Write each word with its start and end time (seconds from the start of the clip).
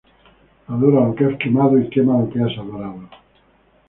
Adora 0.75 1.03
lo 1.07 1.11
que 1.15 1.25
has 1.27 1.37
quemado 1.43 1.77
y 1.79 1.87
quema 1.91 2.17
lo 2.21 2.27
que 2.31 2.41
has 2.41 2.57
adorado". 2.57 3.01